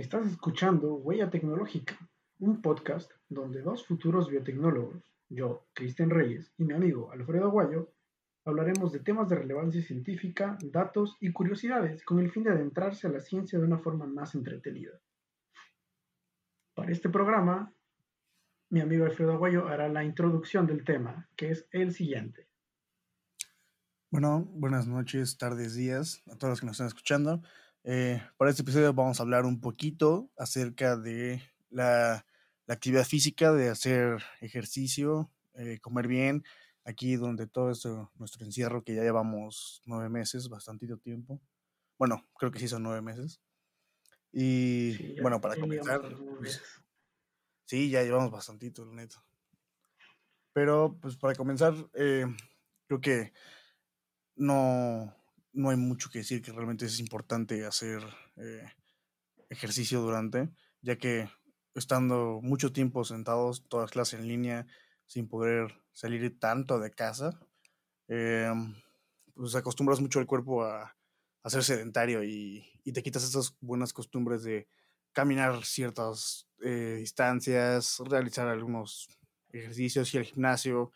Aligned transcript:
Estás 0.00 0.26
escuchando 0.26 0.94
Huella 0.94 1.28
Tecnológica, 1.28 1.94
un 2.38 2.62
podcast 2.62 3.12
donde 3.28 3.60
dos 3.60 3.86
futuros 3.86 4.30
biotecnólogos, 4.30 5.04
yo, 5.28 5.66
Cristian 5.74 6.08
Reyes, 6.08 6.54
y 6.56 6.64
mi 6.64 6.72
amigo 6.72 7.12
Alfredo 7.12 7.48
Aguayo, 7.48 7.92
hablaremos 8.46 8.92
de 8.92 9.00
temas 9.00 9.28
de 9.28 9.36
relevancia 9.36 9.82
científica, 9.82 10.56
datos 10.62 11.18
y 11.20 11.30
curiosidades 11.32 12.02
con 12.02 12.18
el 12.18 12.30
fin 12.30 12.44
de 12.44 12.52
adentrarse 12.52 13.08
a 13.08 13.10
la 13.10 13.20
ciencia 13.20 13.58
de 13.58 13.66
una 13.66 13.76
forma 13.76 14.06
más 14.06 14.34
entretenida. 14.34 14.98
Para 16.72 16.92
este 16.92 17.10
programa, 17.10 17.70
mi 18.70 18.80
amigo 18.80 19.04
Alfredo 19.04 19.32
Aguayo 19.32 19.68
hará 19.68 19.90
la 19.90 20.02
introducción 20.02 20.66
del 20.66 20.82
tema, 20.82 21.28
que 21.36 21.50
es 21.50 21.68
el 21.72 21.92
siguiente. 21.92 22.48
Bueno, 24.10 24.48
buenas 24.54 24.86
noches, 24.86 25.36
tardes, 25.36 25.74
días 25.74 26.22
a 26.26 26.36
todos 26.36 26.52
los 26.52 26.60
que 26.60 26.66
nos 26.66 26.76
están 26.76 26.86
escuchando. 26.86 27.42
Eh, 27.82 28.22
para 28.36 28.50
este 28.50 28.62
episodio 28.62 28.92
vamos 28.92 29.18
a 29.18 29.22
hablar 29.22 29.46
un 29.46 29.60
poquito 29.60 30.30
acerca 30.36 30.96
de 30.96 31.42
la, 31.70 32.26
actividad 32.68 33.04
física, 33.04 33.52
de 33.52 33.68
hacer 33.68 34.22
ejercicio, 34.40 35.28
eh, 35.54 35.80
comer 35.80 36.06
bien, 36.06 36.44
aquí 36.84 37.16
donde 37.16 37.48
todo 37.48 37.70
esto, 37.70 38.12
nuestro 38.14 38.44
encierro, 38.44 38.84
que 38.84 38.94
ya 38.94 39.02
llevamos 39.02 39.82
nueve 39.86 40.08
meses, 40.08 40.48
bastantito 40.48 40.96
tiempo. 40.98 41.40
Bueno, 41.98 42.28
creo 42.38 42.52
que 42.52 42.60
sí 42.60 42.68
son 42.68 42.84
nueve 42.84 43.02
meses. 43.02 43.40
Y 44.32 45.20
bueno, 45.20 45.40
para 45.40 45.56
comenzar, 45.56 46.00
pues, 46.38 46.62
sí, 47.64 47.90
ya 47.90 48.04
llevamos 48.04 48.30
bastantito, 48.30 48.84
lo 48.84 48.92
neto. 48.92 49.20
Pero 50.52 50.96
pues 51.00 51.16
para 51.16 51.34
comenzar, 51.34 51.74
eh, 51.94 52.26
creo 52.86 53.00
que 53.00 53.32
no, 54.36 55.12
no 55.52 55.70
hay 55.70 55.76
mucho 55.76 56.10
que 56.10 56.18
decir 56.18 56.42
que 56.42 56.52
realmente 56.52 56.86
es 56.86 57.00
importante 57.00 57.64
hacer 57.64 58.02
eh, 58.36 58.68
ejercicio 59.48 60.00
durante, 60.00 60.50
ya 60.80 60.96
que 60.96 61.28
estando 61.74 62.40
mucho 62.42 62.72
tiempo 62.72 63.04
sentados, 63.04 63.66
todas 63.68 63.90
clases 63.90 64.20
en 64.20 64.28
línea, 64.28 64.66
sin 65.06 65.28
poder 65.28 65.74
salir 65.92 66.38
tanto 66.38 66.78
de 66.78 66.92
casa, 66.92 67.40
eh, 68.08 68.52
pues 69.34 69.54
acostumbras 69.54 70.00
mucho 70.00 70.20
el 70.20 70.26
cuerpo 70.26 70.64
a, 70.64 70.96
a 71.42 71.50
ser 71.50 71.64
sedentario 71.64 72.22
y, 72.22 72.64
y, 72.84 72.92
te 72.92 73.02
quitas 73.02 73.24
esas 73.24 73.56
buenas 73.60 73.92
costumbres 73.92 74.42
de 74.42 74.68
caminar 75.12 75.64
ciertas 75.64 76.48
eh, 76.62 76.96
distancias, 76.98 78.00
realizar 78.06 78.48
algunos 78.48 79.08
ejercicios 79.52 80.14
y 80.14 80.18
el 80.18 80.24
gimnasio, 80.24 80.92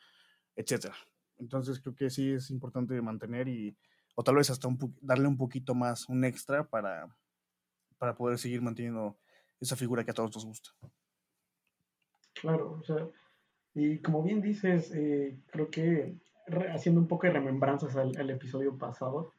etcétera. 0.55 0.95
Entonces 1.39 1.81
creo 1.81 1.95
que 1.95 2.11
sí 2.11 2.33
es 2.33 2.51
importante 2.51 3.01
mantener 3.03 3.49
y, 3.49 3.77
o 4.15 4.23
tal 4.23 4.37
vez 4.37 4.51
hasta 4.51 4.69
darle 5.01 5.29
un 5.29 5.37
poquito 5.37 5.75
más, 5.75 6.09
un 6.09 6.25
extra 6.25 6.69
para, 6.69 7.15
para 7.99 8.15
poder 8.15 8.39
seguir 8.39 8.63
manteniendo 8.63 9.19
esa 9.61 9.77
figura 9.77 10.05
que 10.05 10.11
a 10.11 10.15
todos 10.15 10.35
nos 10.35 10.47
gusta. 10.47 10.71
Claro, 12.35 12.79
o 12.81 12.83
sea, 12.85 13.09
y 13.75 13.99
como 14.01 14.23
bien 14.23 14.41
dices, 14.41 14.93
eh, 14.95 15.39
creo 15.51 15.71
que 15.71 16.17
haciendo 16.73 17.01
un 17.01 17.09
poco 17.09 17.27
de 17.27 17.33
remembranzas 17.33 17.97
al, 17.97 18.31
episodio 18.31 18.77
pasado, 18.77 19.33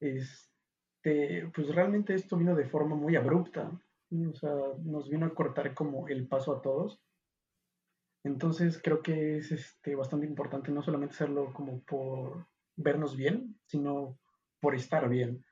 este, 0.00 1.50
pues 1.54 1.74
realmente 1.74 2.14
esto 2.14 2.36
vino 2.36 2.54
de 2.54 2.68
forma 2.68 2.94
muy 2.94 3.16
abrupta, 3.16 3.70
o 4.10 4.34
sea, 4.34 4.54
nos 4.84 5.08
vino 5.08 5.26
a 5.26 5.34
cortar 5.34 5.74
como 5.74 6.06
el 6.08 6.28
paso 6.28 6.54
a 6.54 6.62
todos 6.62 7.00
entonces 8.24 8.80
creo 8.82 9.02
que 9.02 9.38
es 9.38 9.50
este, 9.50 9.94
bastante 9.96 10.26
importante 10.26 10.70
no 10.70 10.82
solamente 10.82 11.14
hacerlo 11.14 11.52
como 11.52 11.80
por 11.80 12.46
vernos 12.82 13.16
bien, 13.16 13.58
sino 13.66 14.18
por 14.60 14.74
estar 14.74 15.08
bien. 15.08 15.44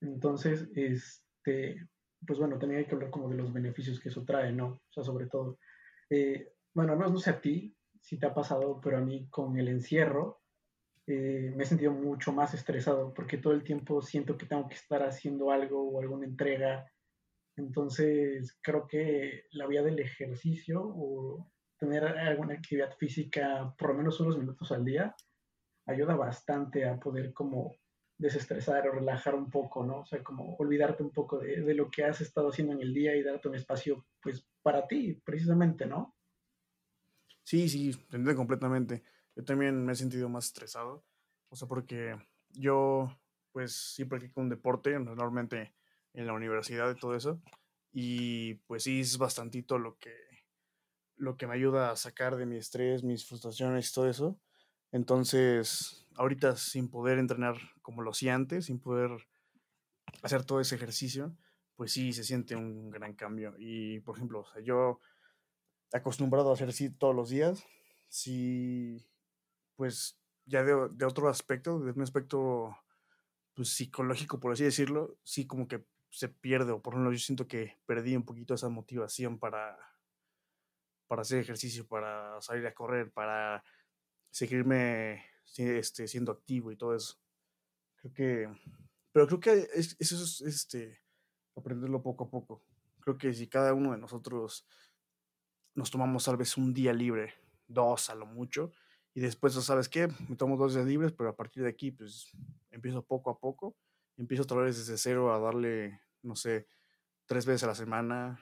Entonces, 0.00 0.68
este, 0.74 1.86
pues 2.26 2.38
bueno, 2.38 2.58
también 2.58 2.84
que 2.84 2.94
hablar 2.94 3.10
como 3.10 3.28
de 3.28 3.36
los 3.36 3.52
beneficios 3.52 4.00
que 4.00 4.08
eso 4.08 4.24
trae, 4.24 4.52
¿no? 4.52 4.66
O 4.66 4.92
sea, 4.92 5.04
sobre 5.04 5.26
todo, 5.26 5.58
eh, 6.10 6.52
bueno, 6.74 6.94
no, 6.96 7.08
no 7.08 7.18
sé 7.18 7.30
a 7.30 7.40
ti 7.40 7.76
si 8.00 8.18
te 8.18 8.26
ha 8.26 8.34
pasado, 8.34 8.80
pero 8.80 8.98
a 8.98 9.00
mí 9.00 9.28
con 9.30 9.58
el 9.58 9.68
encierro 9.68 10.40
eh, 11.06 11.52
me 11.54 11.64
he 11.64 11.66
sentido 11.66 11.92
mucho 11.92 12.32
más 12.32 12.54
estresado 12.54 13.14
porque 13.14 13.38
todo 13.38 13.52
el 13.52 13.62
tiempo 13.62 14.02
siento 14.02 14.36
que 14.36 14.46
tengo 14.46 14.68
que 14.68 14.74
estar 14.74 15.02
haciendo 15.02 15.50
algo 15.50 15.88
o 15.88 16.00
alguna 16.00 16.26
entrega. 16.26 16.90
Entonces, 17.56 18.58
creo 18.60 18.86
que 18.86 19.44
la 19.52 19.66
vía 19.66 19.82
del 19.82 19.98
ejercicio 19.98 20.82
o 20.84 21.50
tener 21.78 22.04
alguna 22.04 22.54
actividad 22.54 22.96
física 22.96 23.74
por 23.78 23.90
lo 23.90 23.94
menos 23.94 24.20
unos 24.20 24.38
minutos 24.38 24.72
al 24.72 24.84
día 24.84 25.14
ayuda 25.86 26.14
bastante 26.14 26.88
a 26.88 26.98
poder 26.98 27.32
como 27.32 27.74
desestresar 28.18 28.88
o 28.88 28.92
relajar 28.92 29.34
un 29.34 29.50
poco, 29.50 29.84
¿no? 29.84 30.00
O 30.00 30.06
sea, 30.06 30.22
como 30.22 30.56
olvidarte 30.56 31.02
un 31.02 31.10
poco 31.10 31.38
de, 31.38 31.74
lo 31.74 31.90
que 31.90 32.04
has 32.04 32.20
estado 32.20 32.48
haciendo 32.48 32.72
en 32.72 32.80
el 32.80 32.94
día 32.94 33.14
y 33.14 33.22
darte 33.22 33.48
un 33.48 33.54
espacio, 33.54 34.06
pues, 34.20 34.46
para 34.62 34.86
ti, 34.86 35.20
precisamente, 35.24 35.86
¿no? 35.86 36.16
Sí, 37.42 37.68
sí, 37.68 37.90
entiendo 37.90 38.34
completamente. 38.34 39.02
Yo 39.34 39.44
también 39.44 39.84
me 39.84 39.92
he 39.92 39.96
sentido 39.96 40.28
más 40.28 40.46
estresado, 40.46 41.04
o 41.50 41.56
sea, 41.56 41.68
porque 41.68 42.16
yo, 42.50 43.16
pues, 43.52 43.74
sí 43.74 44.04
practico 44.04 44.40
un 44.40 44.48
deporte, 44.48 44.98
normalmente 44.98 45.74
en 46.14 46.26
la 46.26 46.32
universidad 46.32 46.90
y 46.90 46.98
todo 46.98 47.14
eso, 47.14 47.40
y 47.92 48.54
pues 48.66 48.82
sí 48.82 49.00
es 49.00 49.16
bastantito 49.18 49.78
lo 49.78 49.96
que 49.98 50.12
lo 51.16 51.36
que 51.36 51.46
me 51.46 51.54
ayuda 51.54 51.90
a 51.90 51.96
sacar 51.96 52.36
de 52.36 52.46
mi 52.46 52.56
estrés, 52.56 53.02
mis 53.02 53.26
frustraciones 53.26 53.90
y 53.90 53.94
todo 53.94 54.08
eso. 54.08 54.38
Entonces, 54.96 56.06
ahorita 56.14 56.56
sin 56.56 56.88
poder 56.88 57.18
entrenar 57.18 57.56
como 57.82 58.00
lo 58.00 58.12
hacía 58.12 58.34
antes, 58.34 58.64
sin 58.64 58.80
poder 58.80 59.10
hacer 60.22 60.42
todo 60.44 60.58
ese 60.58 60.76
ejercicio, 60.76 61.36
pues 61.74 61.92
sí 61.92 62.14
se 62.14 62.24
siente 62.24 62.56
un 62.56 62.88
gran 62.88 63.12
cambio. 63.12 63.54
Y, 63.58 64.00
por 64.00 64.16
ejemplo, 64.16 64.46
yo 64.64 64.98
acostumbrado 65.92 66.50
a 66.50 66.54
hacer 66.54 66.70
así 66.70 66.88
todos 66.88 67.14
los 67.14 67.28
días, 67.28 67.62
sí, 68.08 69.06
pues 69.76 70.18
ya 70.46 70.64
de, 70.64 71.04
otro 71.04 71.28
aspecto, 71.28 71.78
de 71.80 71.92
un 71.92 72.00
aspecto 72.00 72.74
pues, 73.52 73.68
psicológico, 73.68 74.40
por 74.40 74.52
así 74.52 74.64
decirlo, 74.64 75.18
sí 75.24 75.46
como 75.46 75.68
que 75.68 75.84
se 76.08 76.30
pierde, 76.30 76.72
o 76.72 76.80
por 76.80 76.94
ejemplo, 76.94 77.12
yo 77.12 77.18
siento 77.18 77.46
que 77.46 77.76
perdí 77.84 78.16
un 78.16 78.24
poquito 78.24 78.54
esa 78.54 78.70
motivación 78.70 79.38
para 79.38 79.76
para 81.06 81.22
hacer 81.22 81.38
ejercicio, 81.38 81.86
para 81.86 82.40
salir 82.40 82.66
a 82.66 82.74
correr, 82.74 83.12
para 83.12 83.62
seguirme 84.36 85.24
este, 85.56 86.06
siendo 86.06 86.30
activo 86.30 86.70
y 86.70 86.76
todo 86.76 86.94
eso. 86.94 87.18
Creo 87.96 88.12
que, 88.12 88.60
pero 89.10 89.26
creo 89.26 89.40
que 89.40 89.66
eso 89.72 89.96
es 89.98 90.42
este, 90.42 91.00
aprenderlo 91.54 92.02
poco 92.02 92.24
a 92.24 92.30
poco. 92.30 92.62
Creo 93.00 93.16
que 93.16 93.32
si 93.32 93.46
cada 93.46 93.72
uno 93.72 93.92
de 93.92 93.98
nosotros 93.98 94.66
nos 95.74 95.90
tomamos 95.90 96.26
tal 96.26 96.36
vez 96.36 96.54
un 96.58 96.74
día 96.74 96.92
libre, 96.92 97.32
dos 97.66 98.10
a 98.10 98.14
lo 98.14 98.26
mucho, 98.26 98.72
y 99.14 99.20
después, 99.20 99.54
¿sabes 99.54 99.88
qué? 99.88 100.08
Me 100.28 100.36
tomo 100.36 100.58
dos 100.58 100.74
días 100.74 100.86
libres, 100.86 101.12
pero 101.12 101.30
a 101.30 101.36
partir 101.36 101.62
de 101.62 101.70
aquí, 101.70 101.90
pues 101.90 102.30
empiezo 102.70 103.02
poco 103.02 103.30
a 103.30 103.38
poco, 103.38 103.74
empiezo 104.18 104.42
otra 104.42 104.58
vez 104.58 104.76
desde 104.76 104.98
cero 104.98 105.32
a 105.32 105.38
darle, 105.38 105.98
no 106.20 106.36
sé, 106.36 106.66
tres 107.24 107.46
veces 107.46 107.64
a 107.64 107.68
la 107.68 107.74
semana, 107.74 108.38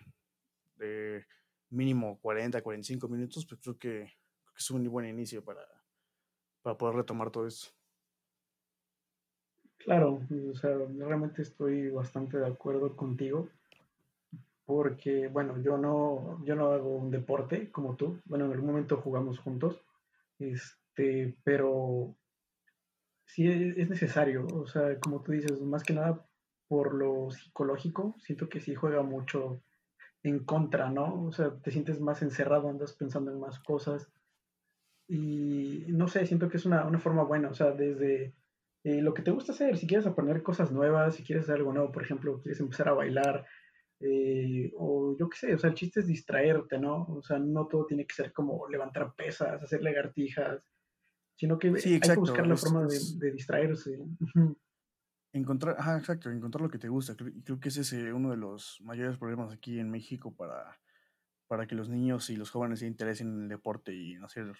de 0.74 1.24
mínimo 1.70 2.18
40, 2.20 2.60
45 2.60 3.06
minutos, 3.06 3.46
pues 3.46 3.60
creo 3.60 3.78
que, 3.78 4.12
es 4.56 4.70
un 4.70 4.88
buen 4.88 5.06
inicio 5.06 5.44
para, 5.44 5.83
para 6.64 6.78
poder 6.78 6.96
retomar 6.96 7.30
todo 7.30 7.46
esto. 7.46 7.68
Claro, 9.76 10.22
o 10.50 10.54
sea, 10.56 10.74
realmente 10.96 11.42
estoy 11.42 11.90
bastante 11.90 12.38
de 12.38 12.46
acuerdo 12.46 12.96
contigo, 12.96 13.50
porque, 14.64 15.28
bueno, 15.28 15.60
yo 15.60 15.76
no, 15.76 16.42
yo 16.42 16.54
no 16.54 16.72
hago 16.72 16.96
un 16.96 17.10
deporte 17.10 17.70
como 17.70 17.94
tú, 17.96 18.18
bueno, 18.24 18.46
en 18.46 18.52
algún 18.52 18.68
momento 18.68 18.96
jugamos 18.96 19.38
juntos, 19.38 19.84
este, 20.38 21.36
pero 21.44 22.14
sí 23.26 23.46
es 23.46 23.90
necesario, 23.90 24.46
o 24.54 24.66
sea, 24.66 24.98
como 25.00 25.22
tú 25.22 25.32
dices, 25.32 25.60
más 25.60 25.82
que 25.84 25.92
nada 25.92 26.26
por 26.66 26.94
lo 26.94 27.30
psicológico, 27.30 28.14
siento 28.20 28.48
que 28.48 28.60
sí 28.60 28.74
juega 28.74 29.02
mucho 29.02 29.60
en 30.22 30.38
contra, 30.46 30.88
¿no? 30.88 31.26
O 31.26 31.32
sea, 31.32 31.54
te 31.60 31.70
sientes 31.70 32.00
más 32.00 32.22
encerrado, 32.22 32.70
andas 32.70 32.94
pensando 32.94 33.30
en 33.30 33.38
más 33.38 33.58
cosas. 33.60 34.10
Y 35.06 35.84
no 35.88 36.08
sé, 36.08 36.26
siento 36.26 36.48
que 36.48 36.56
es 36.56 36.64
una, 36.64 36.86
una 36.86 36.98
forma 36.98 37.24
buena, 37.24 37.50
o 37.50 37.54
sea, 37.54 37.72
desde 37.72 38.34
eh, 38.84 39.02
lo 39.02 39.12
que 39.14 39.22
te 39.22 39.30
gusta 39.30 39.52
hacer, 39.52 39.76
si 39.76 39.86
quieres 39.86 40.06
aprender 40.06 40.42
cosas 40.42 40.72
nuevas, 40.72 41.16
si 41.16 41.22
quieres 41.22 41.44
hacer 41.44 41.56
algo 41.56 41.72
nuevo, 41.72 41.92
por 41.92 42.02
ejemplo, 42.02 42.40
quieres 42.40 42.60
empezar 42.60 42.88
a 42.88 42.94
bailar, 42.94 43.46
eh, 44.00 44.72
o 44.76 45.16
yo 45.18 45.28
qué 45.28 45.38
sé, 45.38 45.54
o 45.54 45.58
sea, 45.58 45.70
el 45.70 45.76
chiste 45.76 46.00
es 46.00 46.06
distraerte, 46.06 46.78
¿no? 46.78 47.04
O 47.04 47.22
sea, 47.22 47.38
no 47.38 47.66
todo 47.66 47.86
tiene 47.86 48.06
que 48.06 48.14
ser 48.14 48.32
como 48.32 48.68
levantar 48.68 49.14
pesas, 49.14 49.62
hacer 49.62 49.82
lagartijas, 49.82 50.62
sino 51.36 51.58
que 51.58 51.68
hay 51.68 52.00
que 52.00 52.14
buscar 52.16 52.46
la 52.46 52.56
forma 52.56 52.86
de, 52.86 52.98
de 53.18 53.32
distraerse. 53.32 53.98
Encontrar, 55.32 55.76
ajá, 55.78 55.98
exacto, 55.98 56.30
encontrar 56.30 56.62
lo 56.62 56.70
que 56.70 56.78
te 56.78 56.88
gusta. 56.88 57.16
Creo, 57.16 57.32
creo 57.44 57.58
que 57.58 57.68
ese 57.68 57.80
es 57.80 57.92
eh, 57.92 58.12
uno 58.12 58.30
de 58.30 58.36
los 58.36 58.78
mayores 58.82 59.18
problemas 59.18 59.52
aquí 59.52 59.80
en 59.80 59.90
México 59.90 60.34
para, 60.34 60.78
para 61.48 61.66
que 61.66 61.74
los 61.74 61.88
niños 61.88 62.30
y 62.30 62.36
los 62.36 62.50
jóvenes 62.50 62.78
se 62.80 62.86
interesen 62.86 63.28
en 63.28 63.42
el 63.42 63.48
deporte 63.48 63.92
y 63.92 64.12
en 64.12 64.24
hacer 64.24 64.52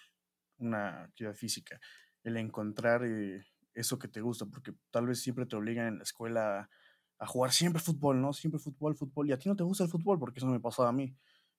una 0.57 1.03
actividad 1.03 1.35
física. 1.35 1.79
El 2.23 2.37
encontrar 2.37 3.03
eh, 3.05 3.45
eso 3.73 3.99
que 3.99 4.07
te 4.07 4.21
gusta, 4.21 4.45
porque 4.45 4.73
tal 4.91 5.07
vez 5.07 5.21
siempre 5.21 5.45
te 5.45 5.55
obligan 5.55 5.87
en 5.87 5.97
la 5.97 6.03
escuela 6.03 6.69
a 7.19 7.27
jugar 7.27 7.51
siempre 7.51 7.81
fútbol, 7.81 8.21
¿no? 8.21 8.33
Siempre 8.33 8.59
fútbol, 8.59 8.95
fútbol. 8.95 9.29
Y 9.29 9.31
a 9.31 9.37
ti 9.39 9.49
no 9.49 9.55
te 9.55 9.63
gusta 9.63 9.83
el 9.83 9.89
fútbol, 9.89 10.19
porque 10.19 10.39
eso 10.39 10.47
me 10.47 10.59
pasaba 10.59 10.89
a 10.89 10.93
mí. 10.93 11.15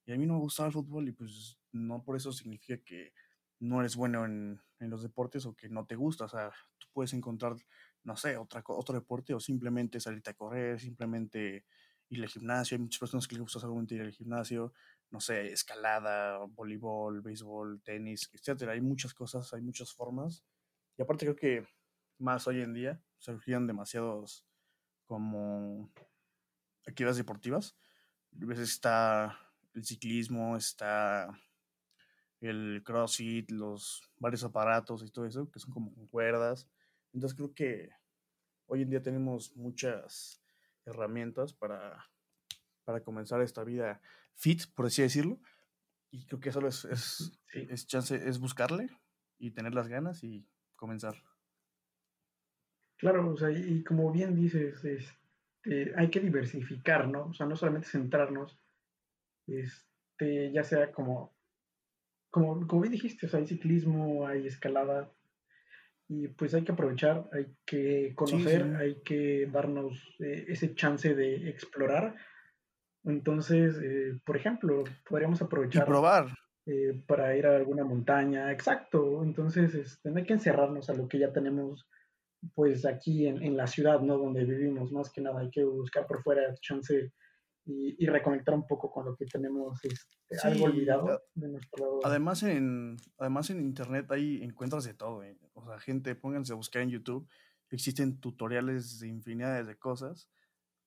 Y 0.06 0.12
a 0.12 0.16
mí 0.16 0.26
no 0.26 0.34
me 0.34 0.40
gustaba 0.40 0.68
el 0.68 0.72
fútbol 0.72 1.08
y 1.08 1.12
pues 1.12 1.58
no 1.72 2.02
por 2.02 2.16
eso 2.16 2.32
significa 2.32 2.82
que 2.82 3.12
no 3.58 3.80
eres 3.80 3.96
bueno 3.96 4.24
en, 4.24 4.60
en 4.78 4.90
los 4.90 5.02
deportes 5.02 5.46
o 5.46 5.54
que 5.54 5.68
no 5.68 5.86
te 5.86 5.96
gusta. 5.96 6.26
O 6.26 6.28
sea, 6.28 6.50
tú 6.78 6.86
puedes 6.92 7.12
encontrar, 7.12 7.56
no 8.04 8.16
sé, 8.16 8.36
otra, 8.36 8.62
otro 8.66 8.94
deporte 8.94 9.34
o 9.34 9.40
simplemente 9.40 9.98
salirte 10.00 10.30
a 10.30 10.34
correr, 10.34 10.80
simplemente 10.80 11.64
ir 12.08 12.22
al 12.22 12.28
gimnasio. 12.28 12.76
Hay 12.76 12.82
muchas 12.82 13.00
personas 13.00 13.26
que 13.26 13.34
les 13.34 13.42
gusta 13.42 13.60
solamente 13.60 13.94
ir 13.94 14.02
al 14.02 14.12
gimnasio, 14.12 14.72
no 15.10 15.20
sé, 15.20 15.52
escalada, 15.52 16.38
voleibol, 16.46 17.20
béisbol, 17.20 17.80
tenis, 17.82 18.28
etcétera. 18.32 18.72
Hay 18.72 18.80
muchas 18.80 19.14
cosas, 19.14 19.52
hay 19.54 19.62
muchas 19.62 19.92
formas. 19.92 20.44
Y 20.96 21.02
aparte 21.02 21.26
creo 21.26 21.36
que 21.36 21.66
más 22.18 22.46
hoy 22.46 22.62
en 22.62 22.74
día 22.74 23.00
surgían 23.18 23.66
demasiados 23.66 24.46
como 25.04 25.90
actividades 26.86 27.18
deportivas. 27.18 27.76
A 28.42 28.46
veces 28.46 28.70
está 28.70 29.38
el 29.74 29.84
ciclismo, 29.84 30.56
está 30.56 31.28
el 32.40 32.82
crossfit, 32.84 33.50
los 33.50 34.02
varios 34.16 34.44
aparatos 34.44 35.02
y 35.02 35.10
todo 35.10 35.26
eso, 35.26 35.50
que 35.50 35.60
son 35.60 35.72
como 35.72 35.92
cuerdas. 36.08 36.68
Entonces 37.12 37.36
creo 37.36 37.54
que 37.54 37.90
hoy 38.66 38.82
en 38.82 38.90
día 38.90 39.02
tenemos 39.02 39.56
muchas 39.56 40.42
herramientas 40.84 41.52
para, 41.52 42.04
para 42.86 43.02
comenzar 43.02 43.42
esta 43.42 43.64
vida 43.64 44.00
fit, 44.34 44.62
por 44.74 44.86
así 44.86 45.02
decirlo. 45.02 45.38
Y 46.10 46.24
creo 46.24 46.40
que 46.40 46.52
solo 46.52 46.68
es, 46.68 46.86
es, 46.86 47.38
es, 47.52 47.86
chance, 47.86 48.14
es 48.14 48.38
buscarle 48.38 48.88
y 49.38 49.50
tener 49.50 49.74
las 49.74 49.88
ganas 49.88 50.24
y 50.24 50.48
comenzar. 50.76 51.16
Claro, 52.96 53.30
o 53.30 53.36
sea, 53.36 53.50
y 53.50 53.84
como 53.84 54.10
bien 54.10 54.34
dices, 54.34 54.82
este, 54.84 55.92
hay 55.96 56.08
que 56.08 56.20
diversificar, 56.20 57.08
¿no? 57.08 57.26
O 57.26 57.34
sea, 57.34 57.44
no 57.44 57.56
solamente 57.56 57.88
centrarnos, 57.88 58.58
este, 59.46 60.50
ya 60.52 60.64
sea 60.64 60.92
como, 60.92 61.36
como, 62.30 62.66
como 62.66 62.82
bien 62.82 62.92
dijiste, 62.92 63.26
o 63.26 63.28
sea, 63.28 63.40
hay 63.40 63.46
ciclismo, 63.46 64.26
hay 64.26 64.46
escalada, 64.46 65.12
y 66.08 66.28
pues 66.28 66.54
hay 66.54 66.62
que 66.62 66.72
aprovechar, 66.72 67.28
hay 67.32 67.56
que 67.64 68.14
conocer, 68.14 68.76
hay 68.76 69.02
que 69.02 69.48
darnos 69.52 70.16
eh, 70.20 70.46
ese 70.48 70.74
chance 70.74 71.14
de 71.14 71.48
explorar. 71.48 72.14
Entonces, 73.06 73.76
eh, 73.82 74.20
por 74.24 74.36
ejemplo, 74.36 74.84
podríamos 75.08 75.40
aprovechar. 75.40 75.84
Y 75.84 75.86
probar. 75.86 76.26
Eh, 76.66 77.00
para 77.06 77.36
ir 77.36 77.46
a 77.46 77.56
alguna 77.56 77.84
montaña, 77.84 78.52
exacto. 78.52 79.22
Entonces, 79.22 79.74
este, 79.74 80.10
no 80.10 80.18
hay 80.18 80.24
que 80.24 80.34
encerrarnos 80.34 80.90
a 80.90 80.94
lo 80.94 81.08
que 81.08 81.18
ya 81.18 81.32
tenemos 81.32 81.88
pues 82.54 82.84
aquí 82.84 83.26
en, 83.26 83.42
en, 83.42 83.56
la 83.56 83.66
ciudad, 83.66 84.00
¿no? 84.00 84.18
Donde 84.18 84.44
vivimos, 84.44 84.92
más 84.92 85.10
que 85.10 85.20
nada 85.20 85.40
hay 85.40 85.50
que 85.50 85.64
buscar 85.64 86.06
por 86.06 86.22
fuera 86.22 86.54
chance 86.60 87.12
y, 87.64 87.96
y 87.98 88.06
reconectar 88.06 88.54
un 88.54 88.66
poco 88.66 88.90
con 88.90 89.04
lo 89.04 89.16
que 89.16 89.26
tenemos 89.26 89.78
este, 89.84 90.46
algo 90.46 90.66
olvidado 90.66 91.22
de 91.34 91.48
nuestro 91.48 91.84
lado. 91.84 92.00
Además 92.04 92.42
en, 92.42 92.96
además 93.18 93.50
en 93.50 93.60
internet 93.60 94.10
ahí 94.10 94.42
encuentras 94.42 94.84
de 94.84 94.94
todo, 94.94 95.22
¿eh? 95.24 95.36
o 95.54 95.66
sea, 95.66 95.78
gente, 95.80 96.14
pónganse 96.14 96.52
a 96.52 96.56
buscar 96.56 96.82
en 96.82 96.90
YouTube, 96.90 97.28
existen 97.70 98.20
tutoriales 98.20 99.00
de 99.00 99.08
infinidad 99.08 99.64
de 99.64 99.76
cosas 99.76 100.30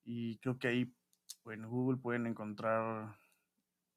y 0.04 0.38
creo 0.38 0.58
que 0.58 0.68
ahí 0.68 0.94
en 1.46 1.66
Google 1.66 1.98
pueden 1.98 2.26
encontrar 2.26 3.18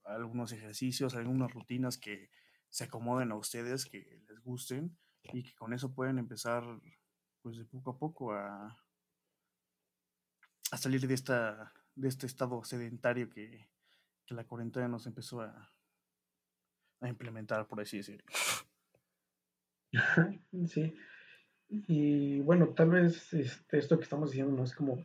algunos 0.04 0.52
ejercicios, 0.52 1.16
algunas 1.16 1.52
rutinas 1.54 1.98
que 1.98 2.30
se 2.70 2.86
acomoden 2.86 3.32
a 3.32 3.36
ustedes, 3.36 3.86
que 3.86 4.24
les 4.28 4.40
gusten 4.42 4.98
y 5.24 5.44
que 5.44 5.54
con 5.56 5.74
eso 5.74 5.94
pueden 5.94 6.18
empezar 6.18 6.64
pues 7.42 7.58
de 7.58 7.66
poco 7.66 7.92
a 7.92 7.98
poco 8.00 8.34
a, 8.34 8.80
a 10.72 10.78
salir 10.78 11.08
de, 11.08 11.14
esta, 11.14 11.74
de 11.96 12.08
este 12.08 12.26
estado 12.26 12.64
sedentario 12.64 13.30
que, 13.30 13.70
que 14.26 14.34
la 14.34 14.46
cuarentena 14.46 14.88
nos 14.88 15.06
empezó 15.06 15.42
a, 15.42 15.72
a 17.02 17.10
implementar, 17.10 17.68
por 17.68 17.82
así 17.82 17.98
decirlo. 17.98 18.26
Sí. 20.68 20.96
Y 21.70 22.40
bueno, 22.42 22.70
tal 22.70 22.90
vez 22.90 23.34
este, 23.34 23.78
esto 23.78 23.98
que 23.98 24.04
estamos 24.04 24.32
diciendo 24.32 24.56
no 24.56 24.64
es 24.64 24.76
como 24.76 25.04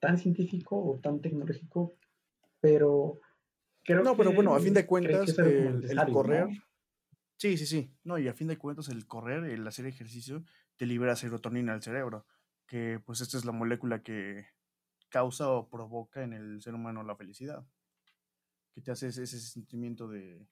tan 0.00 0.18
científico 0.18 0.76
o 0.82 0.98
tan 0.98 1.20
tecnológico, 1.20 1.94
pero 2.60 3.20
creo 3.84 4.02
no, 4.02 4.16
pero 4.16 4.32
bueno, 4.32 4.54
a 4.54 4.60
fin 4.60 4.74
de 4.74 4.86
cuentas, 4.86 5.38
el, 5.38 6.12
correr. 6.12 6.48
Sí, 7.36 7.56
sí, 7.56 7.66
sí. 7.66 7.94
No, 8.02 8.18
y 8.18 8.28
a 8.28 8.34
fin 8.34 8.48
de 8.48 8.58
cuentas, 8.58 8.88
el 8.88 9.06
correr, 9.06 9.44
el 9.44 9.66
hacer 9.66 9.86
ejercicio, 9.86 10.42
te 10.76 10.86
libera 10.86 11.16
serotonina 11.16 11.72
al 11.72 11.82
cerebro, 11.82 12.26
que 12.66 13.00
pues 13.04 13.20
esta 13.20 13.38
es 13.38 13.44
la 13.44 13.52
molécula 13.52 14.02
que 14.02 14.46
causa 15.08 15.50
o 15.50 15.68
provoca 15.68 16.22
en 16.22 16.32
el 16.32 16.62
ser 16.62 16.74
humano 16.74 17.02
la 17.02 17.16
felicidad, 17.16 17.66
que 18.74 18.80
te 18.80 18.90
hace 18.90 19.08
ese, 19.08 19.26
sentimiento 19.26 20.08
de, 20.08 20.46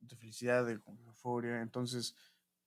de 0.00 0.16
felicidad, 0.16 0.64
de 0.64 0.80
euforia. 1.06 1.60
Entonces, 1.60 2.16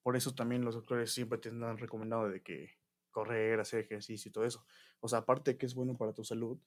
por 0.03 0.15
eso 0.15 0.35
también 0.35 0.63
los 0.63 0.75
doctores 0.75 1.12
siempre 1.12 1.39
te 1.39 1.50
han 1.50 1.77
recomendado 1.77 2.29
de 2.29 2.41
que 2.44 2.77
correr, 3.15 3.62
hacer 3.62 3.79
ejercicio 3.79 4.27
y 4.27 4.33
todo 4.33 4.44
eso. 4.44 4.65
O 5.00 5.07
sea, 5.07 5.19
aparte 5.19 5.51
de 5.51 5.57
que 5.57 5.65
es 5.65 5.73
bueno 5.73 5.95
para 5.95 6.12
tu 6.12 6.25
salud, 6.25 6.59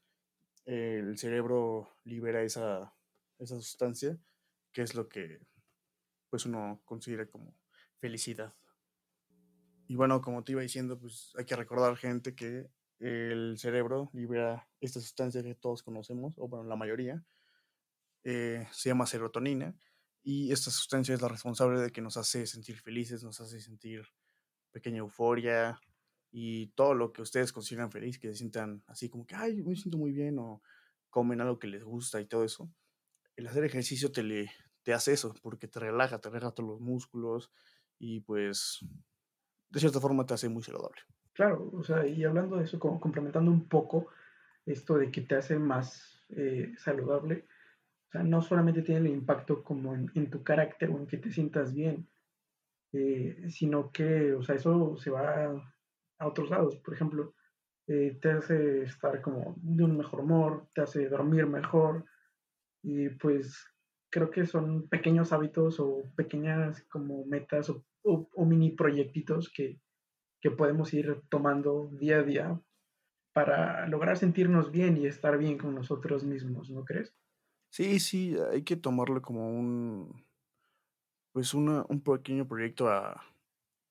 el 0.64 1.18
cerebro 1.18 1.94
libera 2.04 2.42
esa, 2.42 2.94
esa 3.38 3.56
sustancia, 3.56 4.18
que 4.72 4.80
es 4.80 4.94
lo 4.94 5.10
que 5.10 5.40
pues 6.30 6.46
uno 6.46 6.80
considera 6.86 7.26
como 7.26 7.54
felicidad. 7.98 8.54
Y 9.88 9.96
bueno, 9.96 10.22
como 10.22 10.42
te 10.42 10.52
iba 10.52 10.62
diciendo, 10.62 10.98
pues 10.98 11.34
hay 11.36 11.44
que 11.44 11.56
recordar, 11.56 11.94
gente, 11.98 12.34
que 12.34 12.70
el 12.98 13.58
cerebro 13.58 14.10
libera 14.14 14.70
esta 14.80 15.00
sustancia 15.00 15.42
que 15.42 15.54
todos 15.54 15.82
conocemos, 15.82 16.34
o 16.38 16.48
bueno, 16.48 16.64
la 16.64 16.76
mayoría, 16.76 17.22
eh, 18.24 18.66
se 18.72 18.88
llama 18.88 19.06
serotonina, 19.06 19.76
y 20.22 20.50
esta 20.50 20.70
sustancia 20.70 21.14
es 21.14 21.20
la 21.20 21.28
responsable 21.28 21.80
de 21.80 21.90
que 21.90 22.00
nos 22.00 22.16
hace 22.16 22.46
sentir 22.46 22.80
felices, 22.80 23.22
nos 23.22 23.38
hace 23.40 23.60
sentir 23.60 24.06
pequeña 24.72 24.98
euforia 24.98 25.78
y 26.30 26.68
todo 26.68 26.94
lo 26.94 27.12
que 27.12 27.22
ustedes 27.22 27.52
consideran 27.52 27.90
feliz, 27.90 28.18
que 28.18 28.28
se 28.28 28.34
sientan 28.34 28.82
así 28.86 29.08
como 29.08 29.26
que, 29.26 29.34
ay, 29.34 29.62
me 29.62 29.74
siento 29.74 29.98
muy 29.98 30.12
bien, 30.12 30.38
o 30.38 30.62
comen 31.10 31.40
algo 31.40 31.58
que 31.58 31.68
les 31.68 31.82
gusta 31.82 32.20
y 32.20 32.26
todo 32.26 32.44
eso. 32.44 32.70
El 33.36 33.46
hacer 33.46 33.64
ejercicio 33.64 34.12
te, 34.12 34.22
le, 34.22 34.50
te 34.82 34.92
hace 34.92 35.12
eso, 35.12 35.34
porque 35.42 35.68
te 35.68 35.80
relaja, 35.80 36.20
te 36.20 36.28
relaja 36.28 36.52
todos 36.52 36.68
los 36.68 36.80
músculos 36.80 37.50
y 37.98 38.20
pues 38.20 38.80
de 39.70 39.80
cierta 39.80 40.00
forma 40.00 40.26
te 40.26 40.34
hace 40.34 40.48
muy 40.48 40.62
saludable. 40.62 41.00
Claro, 41.32 41.70
o 41.72 41.84
sea, 41.84 42.06
y 42.06 42.24
hablando 42.24 42.56
de 42.56 42.64
eso, 42.64 42.78
como 42.78 43.00
complementando 43.00 43.50
un 43.50 43.68
poco 43.68 44.08
esto 44.66 44.96
de 44.96 45.10
que 45.10 45.20
te 45.20 45.36
hace 45.36 45.58
más 45.58 46.24
eh, 46.30 46.74
saludable, 46.78 47.46
o 48.08 48.10
sea, 48.10 48.22
no 48.22 48.42
solamente 48.42 48.82
tiene 48.82 49.08
el 49.08 49.14
impacto 49.14 49.62
como 49.62 49.94
en, 49.94 50.30
tu 50.30 50.42
carácter 50.42 50.90
o 50.90 50.98
en 50.98 51.06
que 51.06 51.18
te 51.18 51.30
sientas 51.30 51.74
bien, 51.74 52.08
eh, 52.92 53.46
sino 53.50 53.92
que, 53.92 54.32
o 54.32 54.42
sea, 54.42 54.56
eso 54.56 54.96
se 54.96 55.10
va 55.10 55.77
a, 56.18 56.26
otros 56.26 56.50
lados. 56.50 56.76
Por 56.76 56.94
ejemplo, 56.94 57.34
eh, 57.86 58.18
te 58.20 58.30
hace 58.30 58.82
estar 58.82 59.20
como 59.22 59.54
de 59.58 59.84
un 59.84 59.96
mejor 59.96 60.20
humor, 60.20 60.68
te 60.74 60.82
hace 60.82 61.08
dormir 61.08 61.46
mejor 61.46 62.04
y 62.82 63.08
pues 63.10 63.66
creo 64.10 64.30
que 64.30 64.46
son 64.46 64.88
pequeños 64.88 65.32
hábitos 65.32 65.80
o 65.80 66.02
pequeñas 66.16 66.82
como 66.90 67.24
metas 67.26 67.70
o 67.70 67.84
o, 68.08 68.44
mini 68.44 68.70
proyectitos 68.70 69.50
que, 69.54 69.80
que 70.40 70.50
podemos 70.50 70.92
ir 70.94 71.22
tomando 71.28 71.90
día 71.92 72.18
a 72.18 72.22
día 72.22 72.60
para 73.32 73.86
lograr 73.86 74.16
sentirnos 74.16 74.70
bien 74.70 74.96
y 74.96 75.06
estar 75.06 75.38
bien 75.38 75.58
con 75.58 75.74
nosotros 75.74 76.24
mismos, 76.24 76.70
¿no 76.70 76.84
crees? 76.84 77.14
Sí, 77.70 78.00
sí, 78.00 78.34
hay 78.50 78.62
que 78.62 78.76
tomarlo 78.76 79.20
como 79.20 79.50
un, 79.50 80.24
pues 81.32 81.54
una, 81.54 81.84
un 81.88 82.00
pequeño 82.00 82.48
proyecto 82.48 82.88
a, 82.88 83.22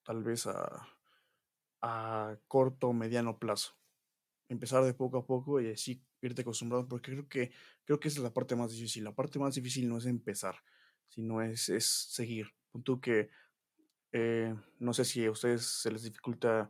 tal 0.03 0.23
vez 0.23 0.47
a, 0.47 0.87
a 1.87 2.37
corto 2.47 2.89
o 2.89 2.93
mediano 2.93 3.39
plazo. 3.39 3.77
Empezar 4.49 4.83
de 4.83 4.93
poco 4.93 5.17
a 5.17 5.25
poco 5.25 5.61
y 5.61 5.71
así 5.71 6.03
irte 6.21 6.41
acostumbrado, 6.41 6.87
porque 6.87 7.11
creo 7.11 7.27
que, 7.27 7.51
creo 7.85 7.99
que 7.99 8.07
esa 8.09 8.19
es 8.19 8.23
la 8.23 8.33
parte 8.33 8.55
más 8.55 8.71
difícil. 8.71 9.03
La 9.03 9.15
parte 9.15 9.39
más 9.39 9.55
difícil 9.55 9.87
no 9.87 9.97
es 9.97 10.05
empezar, 10.05 10.55
sino 11.07 11.41
es, 11.41 11.69
es 11.69 11.85
seguir. 11.85 12.53
Punto 12.71 12.99
que 12.99 13.29
eh, 14.11 14.55
no 14.79 14.93
sé 14.93 15.05
si 15.05 15.25
a 15.25 15.31
ustedes 15.31 15.65
se 15.65 15.91
les 15.91 16.03
dificulta 16.03 16.69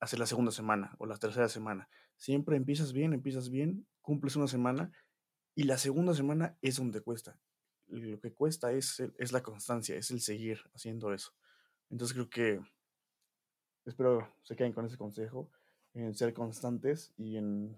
hacer 0.00 0.18
la 0.18 0.26
segunda 0.26 0.52
semana 0.52 0.94
o 0.98 1.06
la 1.06 1.16
tercera 1.16 1.48
semana. 1.48 1.88
Siempre 2.16 2.56
empiezas 2.56 2.92
bien, 2.92 3.12
empiezas 3.12 3.50
bien, 3.50 3.86
cumples 4.00 4.36
una 4.36 4.48
semana 4.48 4.92
y 5.54 5.64
la 5.64 5.78
segunda 5.78 6.14
semana 6.14 6.56
es 6.60 6.76
donde 6.76 7.00
cuesta. 7.00 7.38
Lo 7.88 8.20
que 8.20 8.32
cuesta 8.32 8.72
es, 8.72 9.02
es 9.18 9.32
la 9.32 9.42
constancia, 9.42 9.96
es 9.96 10.10
el 10.10 10.20
seguir 10.20 10.60
haciendo 10.74 11.12
eso. 11.12 11.34
Entonces 11.90 12.14
creo 12.14 12.30
que 12.30 12.60
espero 13.84 14.28
se 14.42 14.56
queden 14.56 14.72
con 14.72 14.86
ese 14.86 14.96
consejo, 14.96 15.48
en 15.94 16.14
ser 16.14 16.32
constantes 16.32 17.12
y 17.18 17.36
en 17.36 17.76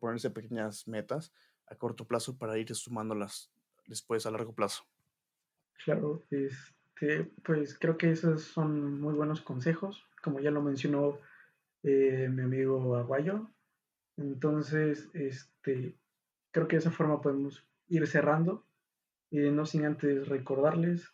ponerse 0.00 0.30
pequeñas 0.30 0.86
metas 0.86 1.32
a 1.66 1.74
corto 1.74 2.06
plazo 2.06 2.36
para 2.36 2.58
ir 2.58 2.74
sumándolas 2.74 3.50
después 3.86 4.26
a 4.26 4.30
largo 4.30 4.52
plazo. 4.52 4.84
Claro, 5.84 6.22
es 6.30 6.74
este, 7.00 7.30
pues 7.44 7.78
creo 7.78 7.96
que 7.96 8.10
esos 8.10 8.42
son 8.42 9.00
muy 9.00 9.14
buenos 9.14 9.40
consejos, 9.40 10.04
como 10.22 10.40
ya 10.40 10.50
lo 10.50 10.62
mencionó 10.62 11.18
eh, 11.84 12.28
mi 12.28 12.42
amigo 12.42 12.96
Aguayo. 12.96 13.48
Entonces, 14.16 15.08
este, 15.14 15.96
creo 16.50 16.66
que 16.66 16.76
de 16.76 16.80
esa 16.80 16.90
forma 16.90 17.20
podemos 17.20 17.64
ir 17.86 18.06
cerrando, 18.08 18.66
y 19.30 19.38
no 19.50 19.64
sin 19.64 19.84
antes 19.84 20.26
recordarles 20.28 21.12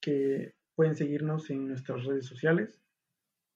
que 0.00 0.54
pueden 0.76 0.94
seguirnos 0.94 1.50
en 1.50 1.68
nuestras 1.68 2.04
redes 2.04 2.26
sociales. 2.26 2.80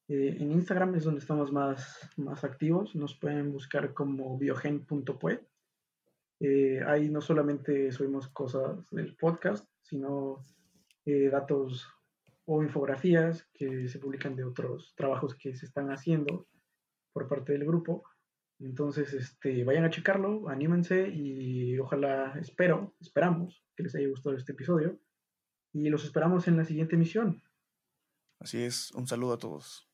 Eh, 0.08 0.38
en 0.40 0.52
Instagram 0.52 0.94
es 0.94 1.04
donde 1.04 1.20
estamos 1.20 1.52
más, 1.52 2.10
más 2.16 2.42
activos, 2.42 2.94
nos 2.94 3.14
pueden 3.14 3.52
buscar 3.52 3.92
como 3.92 4.38
biogen.pue. 4.38 5.46
Eh, 6.40 6.80
ahí 6.86 7.10
no 7.10 7.20
solamente 7.20 7.92
subimos 7.92 8.28
cosas 8.28 8.88
del 8.90 9.16
podcast, 9.16 9.68
sino 9.82 10.46
eh, 11.04 11.28
datos 11.28 11.86
o 12.46 12.62
infografías 12.62 13.46
que 13.52 13.88
se 13.88 13.98
publican 13.98 14.34
de 14.34 14.44
otros 14.44 14.94
trabajos 14.96 15.34
que 15.34 15.54
se 15.54 15.66
están 15.66 15.90
haciendo 15.90 16.48
por 17.12 17.28
parte 17.28 17.52
del 17.52 17.66
grupo. 17.66 18.04
Entonces, 18.60 19.12
este, 19.12 19.62
vayan 19.64 19.84
a 19.84 19.90
checarlo, 19.90 20.48
anímense 20.48 21.08
y 21.08 21.78
ojalá, 21.78 22.38
espero, 22.40 22.94
esperamos 22.98 23.62
que 23.76 23.82
les 23.82 23.94
haya 23.94 24.08
gustado 24.08 24.36
este 24.36 24.52
episodio 24.52 24.98
y 25.74 25.90
los 25.90 26.04
esperamos 26.04 26.48
en 26.48 26.56
la 26.56 26.64
siguiente 26.64 26.96
emisión. 26.96 27.42
Así 28.40 28.62
es, 28.62 28.90
un 28.92 29.06
saludo 29.06 29.34
a 29.34 29.38
todos. 29.38 29.87